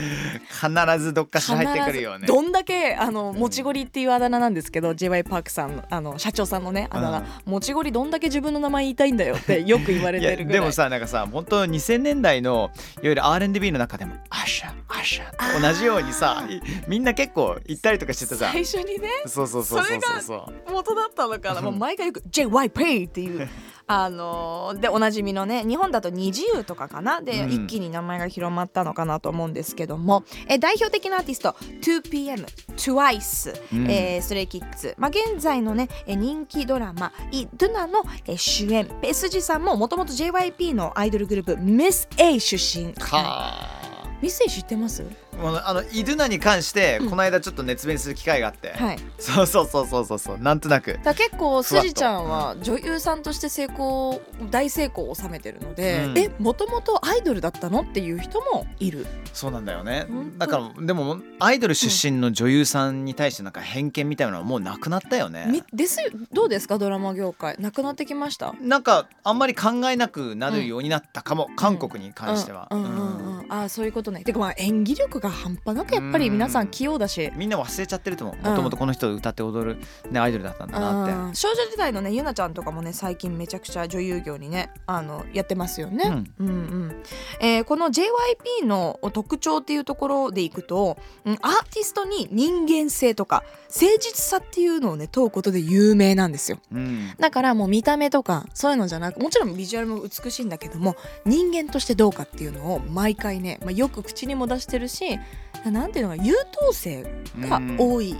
[0.47, 2.25] 必ずどっかしら入ってくるよね。
[2.25, 5.23] どんだけあのもちごりっていうあだ名なんですけど J.Y.
[5.23, 10.61] パークさんのあの社長さんのねあだ名、もちごりどんだけ自分の名前言いたいんだよって よく言われてるぐらい。
[10.61, 18.51] でもさなんかさ本当2000年代のいわゆる R&B の中でもアッシャーアッシャ同じようにさいみんな結構行ったりとかしてたじゃん。
[18.53, 19.09] 最初にね。
[19.25, 20.35] そうそうそうそうそうそ
[20.69, 20.71] う。
[20.71, 21.61] 元だったのかな。
[21.61, 23.47] もう毎回よく JYP っていう
[23.89, 27.21] あのーでおなじみのね日本だと二自由とかかな？
[27.21, 27.51] で、うん。
[27.51, 32.45] 一気に名前が広まったのかなと思うんですけども、え代表的なアーティスト 2PM
[32.75, 33.89] TWICE、うん。
[33.89, 38.87] えー、ストレイキッズ、まあ、現在のねえ人気ドラマ「イ・ドゥナ」のえ主演。
[39.01, 42.93] ペスジさんももともと JYP のアイドルグループ Miss A 出身。
[42.93, 44.17] はあ。
[44.21, 45.05] ミス A 知ってます？
[45.37, 47.09] もうあのイドゥナに関してうん。
[47.09, 48.99] この間ちょっと熱弁する機会があって、はい。
[49.17, 50.37] そうそうそうそうそうそう。
[50.39, 50.99] なんとなく。
[51.03, 54.21] だ結構ふわっとスジちゃんは女優さんとして成功
[54.51, 56.17] 大成功を収めてるので、うん。
[56.17, 59.05] えもともとアイドルだったのっていう人もいる。
[59.33, 60.07] そうなんだよね。
[60.37, 65.47] だからでもアイドル出身の女優さんに対してなんか偏見みたいなのはもうなくなったよね。
[65.49, 66.77] みですよどうですか？
[66.77, 67.55] ドラマ業界。
[67.59, 68.53] なくなってきました？
[68.61, 72.83] なんかあんまり考えなくなるようになったかも、韓国に関しては、うん。
[72.83, 73.37] うんうんうん。
[73.39, 73.45] うん。
[73.49, 74.23] ああそういうことね。
[74.23, 78.37] てかまあ演技力が半端なくやっぱり皆さん器用だし、みんな忘れちゃってると思う。
[78.37, 78.49] ん。
[78.49, 79.77] もともとこの人歌って踊る、
[80.11, 81.13] ね、アイドルだったんだなって。
[81.13, 86.25] うん少女時代のねゆなちゃんとかもね最近めちゃくちゃ女優業にねあのやってますよね。
[86.39, 86.47] うん。
[86.47, 87.03] うん
[87.39, 96.59] えーこの JYP の特徴っていうところでいくと、うん、アーティストに人間性とか誠実さっていうのをね問うことで有名なんですよ。
[96.71, 97.13] うん。
[97.19, 105.16] だからもう見た目とかそういうのじゃなくもちろんビジュアルも美しいんだけども人間としてどうかっていうのを毎回ね、まあ、よく口にも出してるし
[105.65, 107.03] なんていうのか優等生
[107.39, 108.15] が多い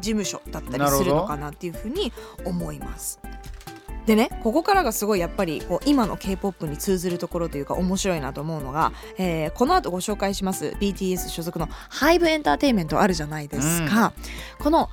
[0.00, 2.12] 事務所だったりするのかなっていうふうに
[2.44, 3.20] 思います。
[4.06, 14.12] でねここからがすごいやっぱりこう今の k p o p に通ずるところというか面白いなと思うのが、えーこの後ご紹介します BTS 所属の HYBE エンターテインメントあるじゃないですか、
[14.58, 14.88] この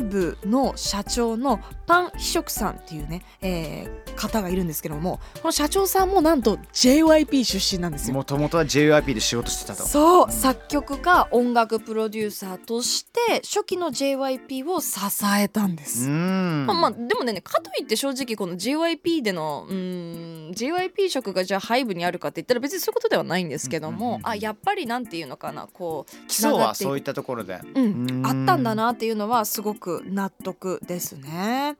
[0.00, 8.14] HYBE の社長のパン・ヒショクさんっていうね、えー方がいるんですけどもこの社長さんもなんと JYP 出身なんですよ。
[8.14, 14.98] もともとは JYP で仕事してたとそう作曲家音楽プロデューサーとして初期の JYP を支
[15.40, 16.08] えたんです。
[16.08, 27.60] んまあ、まあでもねかといって正直この JYP でのうーん JYP 色がじゃあハイブにあるかって言ったら別にそういうことではないんですけども、うんうんうんあやっぱりなんていうのかなこう基礎はそういったところで。
[27.74, 28.10] うん。
[28.10, 28.26] うん。
[28.26, 31.76] あったんだなっていうのはすごく納得ですね。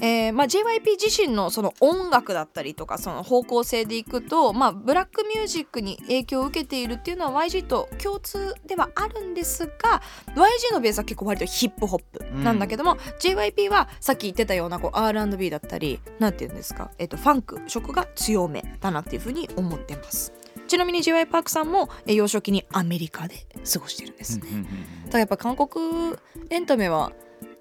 [0.00, 10.02] えーまあ、JYP 自身のその音楽だったりとかその方向性でいくと、まあ、ブラックミュージックに影響を受けているっていうのは YG と共通ではあるんですが
[10.34, 20.32] YG のベースは結構割とヒップホップなんだけども、JYP はさっき言ってたようなこう R&B だったりなんて言うんですか、えっとファンク色が強めだなっていうふうに思ってます。
[20.66, 24.38] ちなみに JY パークさんもえー幼少期にアメリカで過ごしてるんです。
[24.38, 24.44] ね。
[24.48, 24.64] うんうんうん。
[24.64, 26.16] だからやっぱ韓国
[26.50, 27.12] エンタメは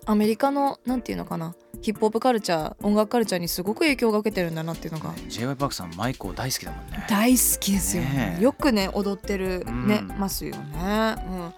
[0.05, 1.55] アメリカのなんていうのかな？
[1.81, 5.13] ヒップホップカルチャー音楽カルチャーにすごく影響が受けてるんだなっていうのが。
[5.13, 7.05] JY パークさんマイコ大好きだもんね。
[7.09, 8.09] 大好きですよね。
[8.09, 8.43] ねえ。
[8.43, 10.17] よくね踊ってるね、うん。
[10.17, 11.15] ますよね。
[11.27, 11.53] うん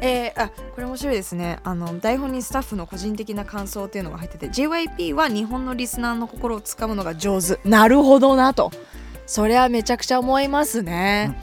[0.00, 1.58] えーあこれ面白いですね。
[1.64, 7.58] あの台本にスタッフの個人的な感想っていうのが入ってて JYP は日本のリスナーの心をつかむのが上手。
[7.68, 8.70] なるほどなと。
[9.26, 11.38] それはめちゃくちゃ思いますね。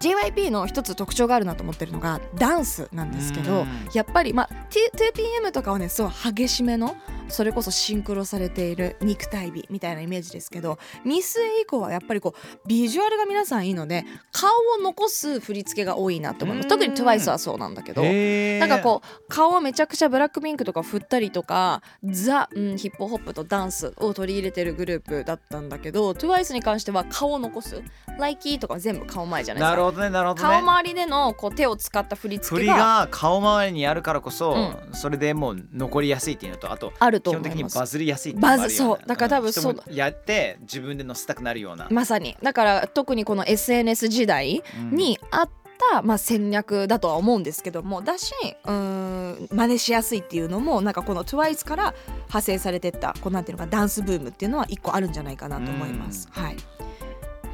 [0.00, 3.68] JYP の一つ特徴があるなと思ってるのがダンスなんですけどうん。
[3.92, 6.96] やっぱりまあ T- 2PM とかはねすごい激しめの
[7.28, 16.68] それこそシンクロされている肉体美みたいなイメージですけどミス A 以降はやっぱりこうビジュアルが皆さんいいので顔を残す振り付けが多いなと思いますうん。
[16.70, 27.82] 特に TWICE はそうなんだけどなんかこう顔をめちゃくちゃブラックピンクとか振ったりとかザ、うん、ヒップホップとダンスを取り入れてるグループだったんだけど TWICE に関しては顔を残す
[28.18, 29.70] 「ライキー」とか全部顔前じゃないですか。
[29.70, 39.06] なるほどねなるほど顔ね周りでのこう手を使った振り付振りけがが顔周りにあるからこそ、それでもう残りやすいっていうのとあとあると基本的にバズりやすいっていうのもあるよねバズそう。
[39.06, 42.36] だから多分そう人もやって自分で載せたくなるような、まさに。
[42.42, 44.96] だから特にこの SNS 時代うん。
[45.00, 45.50] にあっ
[45.90, 51.94] た、まあ、戦略だとは思うんですけどもだしうーん真似しやすいっていうのもなんかこの TWICE から
[52.28, 56.28] 派生されてったこうなんていうのかダンスブームっていうのは一個あるんじゃないかなと思います。
[56.32, 56.56] はい、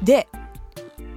[0.03, 0.27] で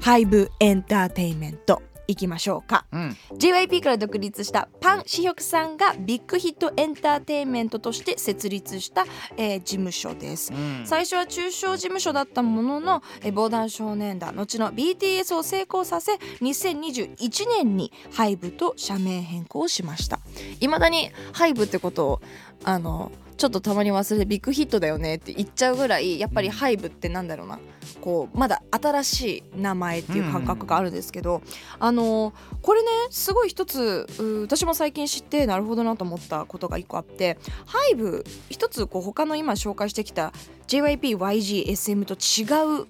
[0.00, 2.86] HYBE エンターテインメントいきましょうか。
[2.92, 9.04] うん JYP から独立したパン・シヒョクさんが Big Hit Entertainment として設立した、
[9.36, 10.52] えー事務所です。
[10.52, 20.18] うん最初は中小事務所だったもののえー防弾少年団後の BTS を成功させ2021年に HYBE と社名変更しました
[20.58, 22.20] いまだに HYBE ってことを
[22.64, 27.58] あのちょっとたまに忘れて Big Hit だよねって言っちゃうぐらいやっぱり HYBE ってなんだろうな。
[28.02, 31.40] こうまだ新しい名前っていう感覚があるんですけど、
[31.78, 37.38] あのこれねすごい一つう私も最近知ってなるほどなと思ったことが一個あって
[37.94, 40.34] HYBE 一つこう他の今紹介してきた
[40.68, 42.88] JYP YG SM と違う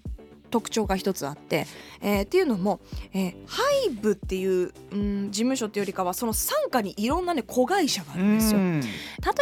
[0.51, 1.67] 特徴が一つあって、
[2.03, 2.81] えーっていうのも、
[3.15, 8.59] えー HYBE っていう、うん、事務所っていうよりかはその傘下にいろんなね子会社があるんですよ。
[8.59, 8.87] うん例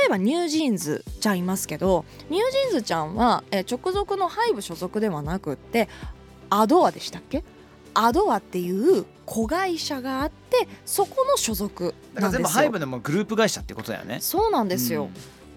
[0.07, 5.88] えば NewJeans ちゃんいますけど NewJeans ちゃんは、えー直属の HYBE 所属ではなくって
[6.51, 7.42] ADOR でしたっけ？
[7.94, 12.79] ADOR っていう子会社があってそこの所属だからなんですよ全部 HYBE。
[12.79, 14.18] のもうグループ会社ってことだよね。
[14.21, 15.11] そうなんですよ、うん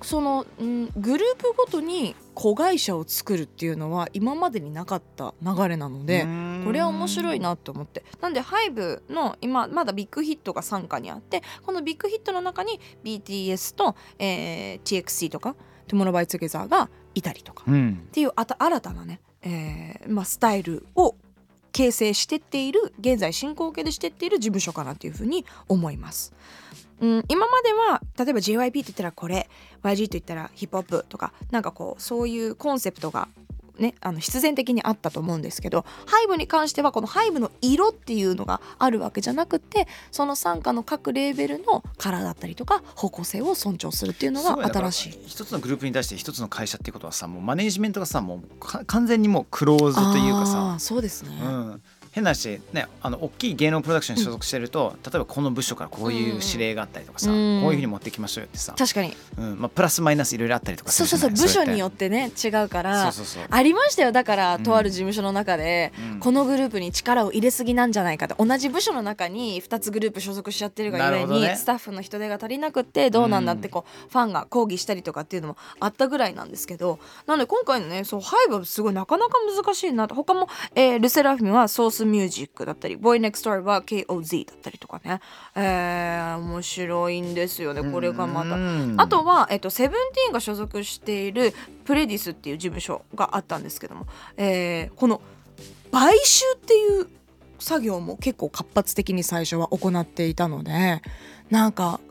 [0.03, 6.25] その、うん、グループごとに子会社を作るっていうのは今までになかった流れなので、
[6.65, 8.03] これは面白いなと思って。
[8.21, 15.55] なんで HYBE の今まだ Big Hit が傘下にあってこの Big Hit の中に BTS と、えー TXT とか
[15.87, 17.63] Tomorrow by Together がいたりとか。
[17.69, 18.07] っうん。
[18.11, 21.15] ていうあた新たなね、えーまあ、スタイルを
[21.71, 26.33] 形成してっている現在進行形でしてっている事務所かなというふうに思います。
[27.01, 29.49] うん、今までは例えば JYP って言ったらこれ
[29.83, 33.27] YG と言ったらヒップホップとかなんかこうそういうコンセプトが
[33.81, 45.19] ね、あの必然的にあったと思うんですけどハイブに関してはこのハイブの色っていうのがあるわけじゃなくてその傘下の各レーベルのカラーだったりとか方向性を尊重するっていうのが新しい。
[45.25, 57.61] 一つのグループに対して一つの会社っていうことはさもうマネージメントがさもうか完全にもうクローズというかあさーそうですね、うん、変な話ねあの大きい芸能プロダクションに所属してると、例えばこの部署からこういう指令があったりとかさ、うん。
[57.61, 59.15] こういうふうに持ってきましょうよってさ、確かに。
[59.37, 59.59] うん。
[59.59, 61.31] まあ、プラスマイナスいろいろあったりとかすそうそうそう。
[61.31, 63.11] 部署によってね違うから。
[63.11, 63.43] そうそうそう。
[63.49, 64.11] ありましたよ。
[64.11, 64.63] だからうん。
[64.63, 66.19] とある事務所の中で、うん。
[66.19, 80.07] このグループに力を入れすぎなんじゃないかって同じ部署の中に2つグループ所属しちゃってるがゆえに、スタッフの人手が足りなくってどうなんだってこう、ファンが抗議したりとかっていうのもあったぐらいなんですけどなので今回のねそうハイブはすごいなかなか難しいな。
[80.07, 85.19] と他も、えールセラフィムはソースミュージックだったりボーイネクストーは KOZ だったりとかね、
[85.55, 87.83] えー面白いんですよね。
[87.91, 88.55] これがまた。
[88.55, 91.53] うんあとは、えっと、セブンティーンが所属している
[91.85, 95.21] プレディスっていう事務所があったんですけども、えーこの
[95.91, 97.07] 買収っていう
[97.59, 101.01] 作業も結構活発的に最初は行っていたので
[101.49, 102.10] なんかう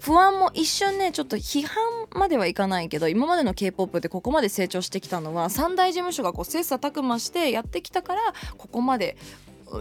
[0.00, 8.20] 不安も一瞬ねちょっと批判まではいかないけど今までの k p o p ってここまで成長してきたのは三大事務所がこう切磋琢磨してやってきたから
[8.56, 9.16] ここまで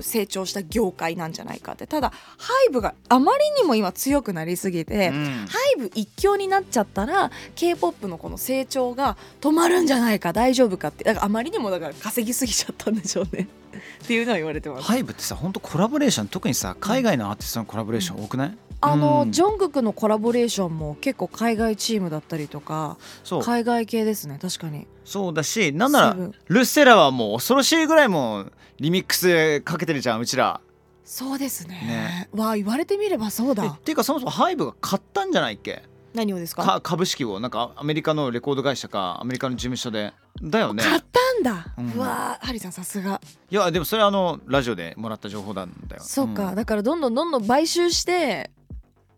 [0.01, 1.88] 成長した業界なんじゃないかって。
[1.88, 5.45] ただハイブがあまりにも今強くなりすぎて、うん。
[5.47, 10.34] ハイブ一強になっちゃったら k p o p のこの成長が止まるんじゃないか。
[10.34, 11.03] 大丈夫かって。
[11.03, 13.47] だからあまりにもだから稼ぎすぎちゃったんでしょうね。
[14.03, 14.84] っていうのは言われてます。
[14.84, 19.32] ハイブってさ本当コラボレーション特にさ海外のアーティストのコラボレーション多くない、あの、うん。
[19.32, 22.97] ジョングクのコラボレーションも結構海外チームだったりとか
[23.43, 24.38] 海外系ですね。
[24.41, 26.13] 確かにそうだしなんなら
[26.48, 30.62] ルッセラはもう恐ろしいぐらいもうリミックスかけてるじゃんうちら。
[31.06, 31.76] そうですね。
[31.76, 32.30] ね。
[32.34, 33.66] わあ言われてみればそうえだ。
[33.68, 35.84] っていうかそもそもハイブが買ったんじゃないっけ？
[36.13, 36.63] 何をですか？
[36.63, 37.39] か株式を。
[37.39, 40.13] なんかアメリカのレコード会社かアメリカの事務所で。
[40.42, 40.82] だよね。
[40.84, 43.20] 買ったんだ、ううんわあハリーさんさすが。
[43.52, 46.02] いやでもそれはあのラジオでもらった情報なんだよ。
[46.04, 46.56] そうか、ん。
[46.56, 48.50] だからどんどんどんどん買収して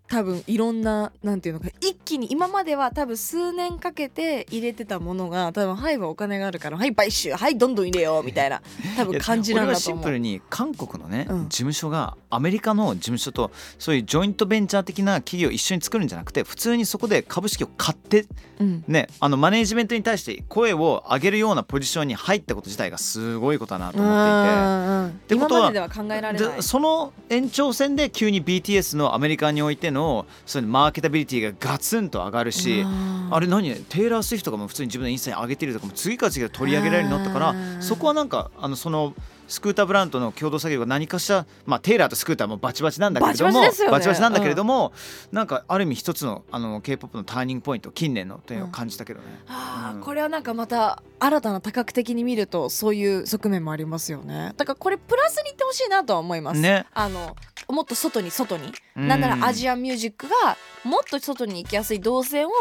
[0.07, 8.61] 多分いろんななんていうのか一気に今までは多分数年かけて入れてたものが多分はいはお金があるからはい買収はいどんどん入れようみたいな
[8.95, 10.03] 多分感じなんだと思う。
[10.03, 18.25] プルに韓国のね、うん事務所がアメリカの事務所とそういうジョイントベンチャー的な企業を一緒に作るんじゃなくて普通にそこで株式を買って
[18.59, 25.27] うんねあのマネージメントに対して声を上げるようなポジションに入ったこと自体がすごいことだなと思っていて。
[25.27, 33.73] てことは今まででは考えられないでその延長線で急に BTS のアメリカにおいてのそういうマーケタビリティがガツンと上がるし、うんあれ何？
[33.89, 37.31] テイラー・スウィフトがもう普通に自分のインスタに上げてるとかも次から次へと取り上げられるようにな。
[37.31, 37.75] ったかうん。
[37.77, 39.15] らそこはなんかあのその
[39.47, 43.91] スクーターブランドの共同作業が何かしら、まあ、テイラーとスクーターもバチバチなんだけれどもバチバチね。
[43.91, 44.91] バチバチなんだけれども、
[45.31, 49.25] なんかある意味一つのあの k p o p のターニングポイント近年のというのを感じたけどね。
[49.47, 49.53] うん。
[49.53, 54.53] あーこれはなんかまた新たな多角的に見るとそういう側面もありますよね。
[54.58, 56.86] だからこれプラスに言ってほしいなとは思います、ね。
[56.93, 57.36] あの
[57.67, 59.08] もっと外に外に、うん。
[59.08, 62.51] なんならアジアンミュージックがもっと外に行きやすい動線を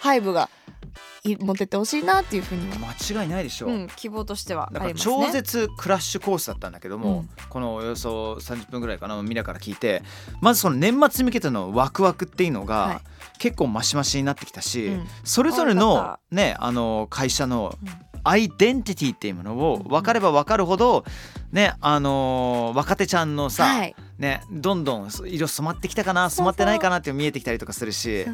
[0.00, 0.48] ハイブが
[1.24, 7.28] い持ってってほしいなっていうふうには、間違いないでしょう、うん、希望としてはだから超絶クラッシュコースだったんだけども、うん。
[7.48, 10.02] このおよそ30分ぐらいかなミラから聞いて
[10.40, 13.00] まずその年末に向けてのワクワクっていうのが、はい。
[13.38, 15.06] 結構マシマシになってきたし、うん。
[15.24, 18.14] それぞれのかねあの会社のうん。
[18.26, 21.04] アイデンティティっていうものを分かれば分かるほど
[21.52, 28.26] ねあの若手ちゃんのさ、はいねどんどん色染まってきたかな染まってないかなって見えてきたりとかするし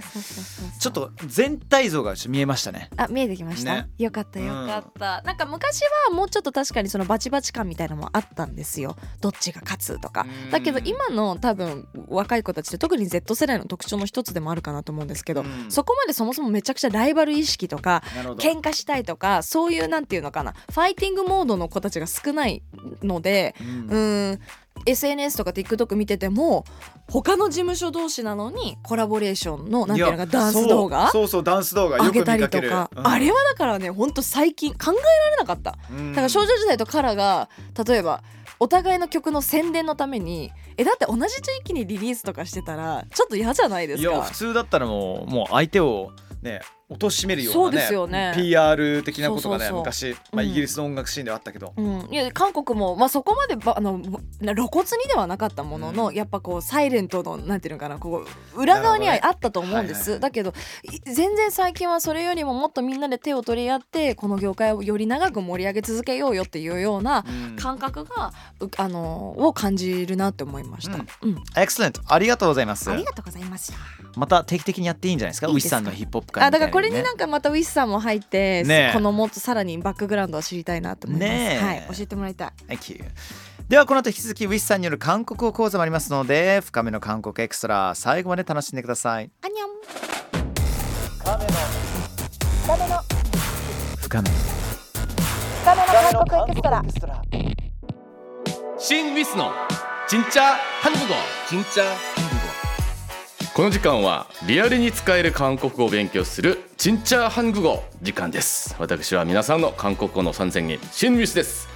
[0.78, 2.90] ちょっと全体像が見えましたね。
[2.96, 3.90] あ見えてきました、ね。
[3.98, 8.96] よかったよかった、なんか昔はもうちょっと確かにそのバチバチ感みたいなのもあったんですよ。
[9.20, 10.26] どっちが勝つとか。
[10.44, 10.50] うん。
[10.50, 15.70] だけど今の多分若い子たちって特に Z 世代の特徴の一つでもあるかなと思うんですけど、うん。
[15.70, 18.02] そこまでそもそもめちゃくちゃライバル意識とか
[18.38, 22.62] 喧嘩したいとかそういうなんていうのかなファイティングモードの子たちが少ない
[23.02, 23.54] ので
[23.88, 24.40] うん
[24.86, 26.64] SNS とか TikTok 見てても
[27.08, 33.06] 他の事務所同士なのにコラボレーションのなんていうのかやダンス動画そうそうダンス動画上げたりとか、うん。
[33.06, 35.78] あれはだからねほんと最近考えられなかった。
[35.90, 36.12] うん。
[36.12, 37.48] だから少女時代とカラが
[37.86, 38.22] 例えば
[38.58, 44.10] お互いの曲の宣伝のためにえだって同じ地域にリリースとかしてたらちょっと嫌じゃないですか。
[44.10, 46.12] いや普通だったらもうもう相手を
[46.42, 46.60] ね
[46.98, 48.32] 貶めるようなねそうですよね。
[48.34, 50.48] PR 的なことがね昔、まあ、うん。
[50.48, 53.98] イギリスの音楽シーンではあったけど、うん、いや韓国も、まあ、そこまでばあの
[54.40, 56.14] な露骨にではなかったものの、うん。
[56.14, 60.30] やっぱこうサイレントのなんていうのかなこう裏側にはあったと思うんです、はいはいはい。
[60.30, 60.52] だけど
[60.82, 67.56] い全然最近はそれよりももっとみんなで手を取り合ってこの業界をより長く盛り上げ続けようよっていうようなうん。
[67.56, 70.96] 感覚が、うあのを感じるなって思いました、
[71.60, 72.90] エクセレントありがとうございます。
[72.90, 73.78] ありがとうございました。
[74.16, 75.48] また定期的にやっていいんじゃないですか？
[75.48, 75.76] いいですか？
[75.76, 83.05] ウィスさんのヒップホップ会あだからこれみたいになんかまたウィスさんも入って、ねえこのもっとさらにバックグラウンドを知りたいなと思います、ねえはい教えてもらいたい Thank you
[83.67, 89.69] ではこの後引き続きウィスさんによる韓国語講座もありますので深めの韓国エクストラ最後まで楽しんでくださいあにゃん
[94.01, 94.29] 深め
[95.65, 95.83] 韓
[96.29, 97.21] 国エクストラ
[98.77, 99.51] 신 위스の
[100.07, 101.15] 진짜 한국어
[101.49, 102.39] 진짜 한국어 語
[103.60, 108.74] この時間はリアルに使える韓国語を勉強するチンチャーハング語時間です。
[108.78, 111.68] 私は皆さんの韓国語の参戦に新ミュースです。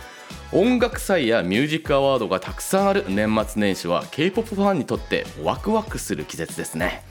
[0.51, 7.05] 音楽祭やミュージックアワードがたくさんある年末年始は K-POP ファンにとってワクワクする季節ですね。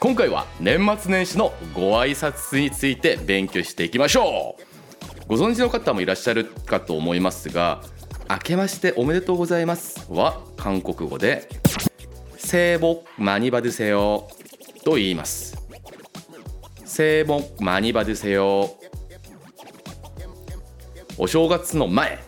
[0.00, 5.28] 今回は年末年始のご挨拶について勉強していきましょう。
[5.28, 7.82] ご存知の方もいらっしゃるかと思いますが
[8.28, 11.48] 明けましておめでとうございますは韓国語で
[12.47, 14.27] 새해복많이받으세요
[14.83, 15.57] と言います
[16.85, 18.69] 새해복많이받으세요
[21.17, 22.19] お正月の前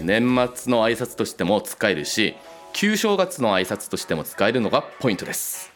[0.00, 2.36] 年末の挨拶としても使えるし
[2.72, 5.72] 旧正月の挨拶としても使えるのがポイントです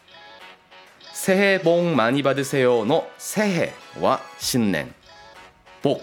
[1.13, 4.93] 새해복많이받으세요の새해は新年
[5.81, 6.01] 복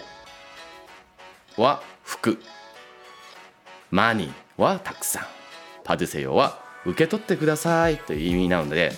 [1.57, 2.39] は福
[3.89, 5.23] マニはたくさん
[5.83, 8.91] パドゥセヨは 受け取ってくださいという意味なので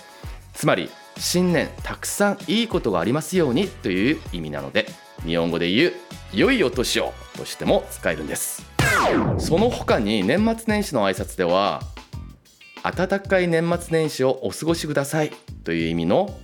[0.54, 4.88] つまり新年たくさんいいことがありますようにという意味なので
[5.26, 5.94] 日本語で言う
[6.34, 8.66] 良いお年をとしても使えるんです
[9.38, 11.82] その他に年末年始の挨拶では
[12.84, 15.32] 暖かい年末年始をお過ごしください
[15.64, 16.40] という意味の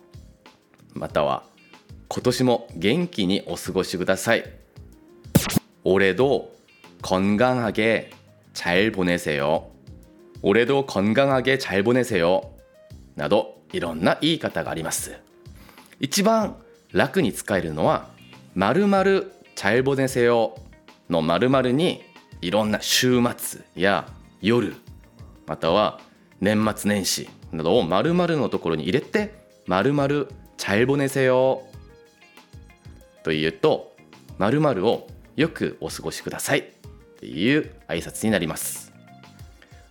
[0.93, 1.41] または
[2.07, 4.43] 今年も元気にお過ごしください
[5.83, 6.53] 올해도
[7.01, 8.09] 건강하게
[8.53, 9.71] 잘 보내세요
[10.41, 12.41] 올해도 건강하게 잘 보내세요
[13.15, 15.17] などいろんな言い方があります
[15.99, 16.55] 一番
[16.91, 18.09] 楽に使えるのは
[18.55, 20.55] 〇〇잘 보내세요
[21.09, 22.03] の〇〇に
[22.41, 24.07] いろんな週末や
[24.41, 24.75] 夜
[25.45, 25.99] または
[26.41, 29.33] 年末年始などを〇〇のところに入れて
[29.67, 31.61] 〇〇잘 보내세요
[33.24, 33.96] というと
[34.38, 36.64] 「〇〇をよくお過ごしください」っ
[37.18, 38.92] ていう挨拶になります。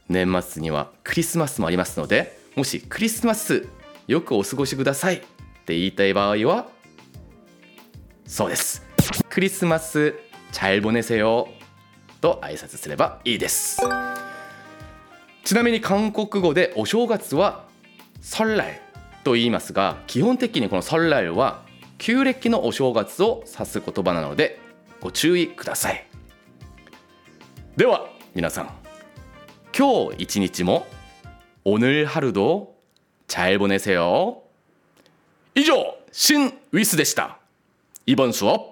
[0.07, 3.67] 年末にはクリスマスもありますのでもしクリスマス
[4.07, 5.15] よくお過ごしください。
[5.15, 5.19] っ
[5.65, 6.67] て言いたい場合は
[8.25, 8.83] そうです。
[9.29, 10.13] クリスマス
[10.51, 11.47] チャイボネセヨ
[12.21, 13.81] と挨拶すればいいです。
[15.43, 17.65] ちなみに韓国語でお正月は
[18.21, 18.81] 「ソルライ」
[19.23, 21.63] と言いますが基本的にこの「ソルライ」は
[21.98, 24.58] 旧暦のお正月を指す言葉なので
[25.00, 26.06] ご注意ください
[27.76, 28.70] では皆さん
[29.76, 30.86] 今日一日も
[31.64, 34.38] 오늘하루도잘보내세요
[35.54, 35.74] 以上
[36.12, 37.38] 新ウィスでした
[38.06, 38.71] 이번 수업